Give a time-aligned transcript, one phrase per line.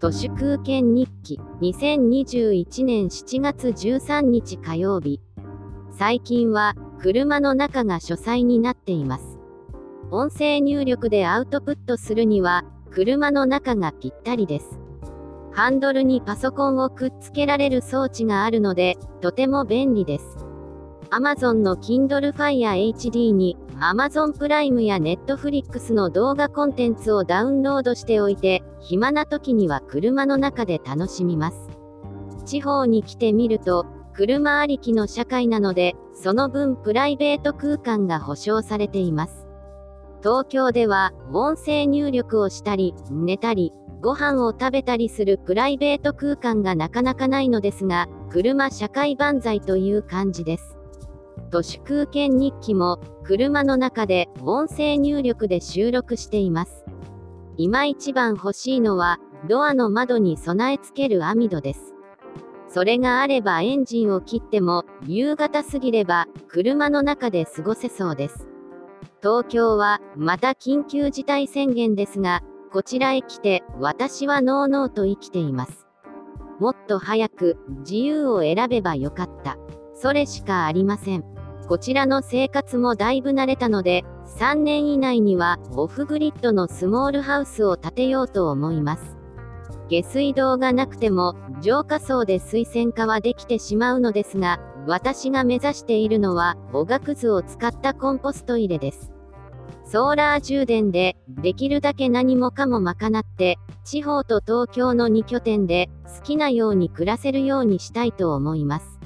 [0.00, 5.20] 都市空間日記2021年7月13日火曜日。
[5.90, 9.38] 最近は車の中が書斎になっています。
[10.10, 14.80] 音声入力でアウトプットするには車の中がぴったりです。
[15.52, 20.38] ハンドルにパソコンをくっつけられる装置があるのでとても便利です。
[21.10, 31.56] Amazon の Kindle Fire HD に Amazon プライムや Netflix の動画コンテンツをダウンロードしておいて、暇な時には車の中で楽しみます。
[32.44, 39.46] 地方に来てみると、車ありきの社会なので、その分プライベート空間が保証されています。
[40.20, 50.76] 東京では、音声入力をしたり、寝たり、ご飯を食べたりするプライベート空間がなかなかないのですが、車社会万歳という感じです。
[51.50, 56.84] 都市空間日記も車の中で音声入力で収録しています。
[57.56, 61.94] 今一番欲しいのはドアの窓に備え付ける網戸です。
[62.66, 68.48] それがあればエンジンを切っても夕方過ぎれば車の中で過ごせそうです。
[69.22, 75.86] 東京はまた緊急事態宣言ですが、こちらへ来て私はノーノーと生きています。
[76.58, 79.56] もっと早く自由を選べばよかった。
[79.94, 81.39] それしかありません。
[81.70, 84.02] こちらの生活もだいぶ慣れたので、
[84.40, 89.16] 3年以内にはオフグリッドのスモールハウスを建てようと思います。
[89.88, 99.12] 下水道がなくても浄化槽で水洗化はできてしまうのですが、私が目指しているのは、おがくずを使ったコンポスト入れです。
[99.84, 108.99] ソーラー充電で、できるだけ何もかも賄って、地方と東京の2拠点で、好きなように暮らせるようにしたいと思います。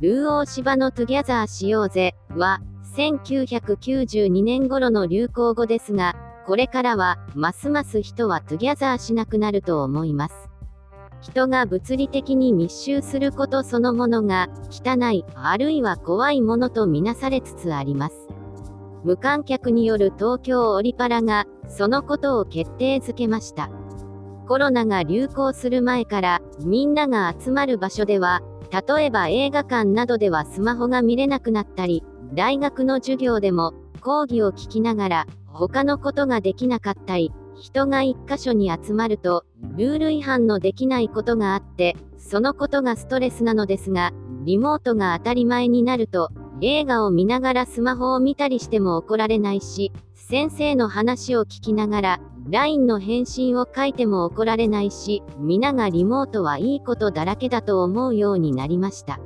[0.00, 2.60] ルー大柴の together しようぜは、
[2.96, 6.14] 1992年頃の流行語ですが、
[6.46, 10.34] これからは、ますます人は together しなくなると思います。
[11.22, 18.28] 人が物理的に密集することそのものが、汚い、あるいは怖いものとみなされつつあります。
[19.02, 23.70] 無観客による東京オリパラが、そのことを決定づけました。
[24.46, 32.04] コロナが流行する前から、みんなが集まる場所では、例えば映画館などではスマホが見れなくなったり、
[32.34, 39.44] 大学の授業でも講義を聞きながら他のことができなかったり、人が一箇所に集まると、
[39.76, 44.12] ルール違反のできないことがあって、そのことがストレスなのですが、
[44.44, 59.18] リモートが当たり前になると、映画を見ながらスマホを見たりしても怒られないし、先生の話を聞きながら、LINE の返信を書いても怒られないし、皆がリモートはいいことだらけだと思うようになりました。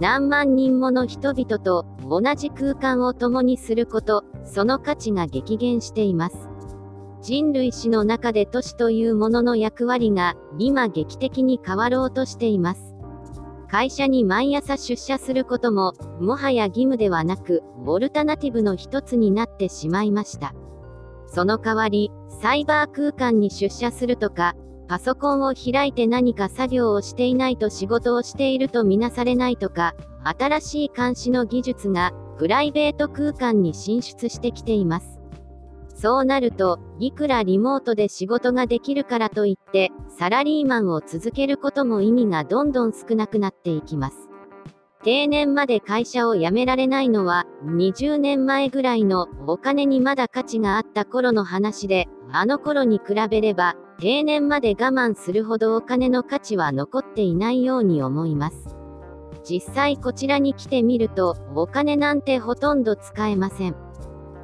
[0.00, 6.48] 何万人もの人々と同じ空間を共にすること、その価値が激減しています。
[7.22, 12.94] 人類史の中で都市というものの役割が今劇的に変わろうとしています。
[13.68, 20.54] 会社に毎朝出社することも、もはや義務ではなく、オルタナティブの一つになってしまいました。
[21.30, 22.10] その代わり、
[22.42, 24.54] サイバー空間に出社するとか、
[24.88, 35.20] パソコンを開いて何か作業をしていないと仕事をしているとみなされないとか、新しい監視の技術がプライベート空間に進出してきています。
[35.94, 44.29] そうなると、いくらリモートで仕事ができるからといって、サラリーマンを続けることも意味がどんどん少なくなっていきます。
[45.02, 58.76] 定年まで会社を辞められないのは、20年前ぐらいのお金にまだ価値があった頃の話で、あの頃に比べれば、定年まで我慢するほどお金の価値は残っていないように思います。
[59.42, 63.76] 実際こちらに来てみると、お金なんてほとんど使えません。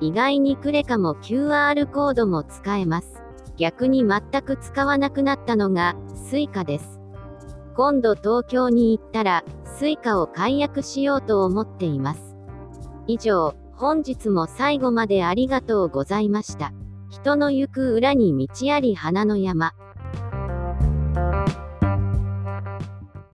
[0.00, 3.22] 意外にクレカも QR コードも使えます。
[3.58, 5.94] 逆に全く使わなくなったのが、
[6.30, 7.00] Suica です。
[7.74, 9.44] 今度東京に行ったら、
[9.78, 12.36] Suica を解約しようと思っています。
[13.06, 16.72] 以上、本日も最後までありがとうございました。
[17.10, 19.72] 人の行く裏に道あり花の山。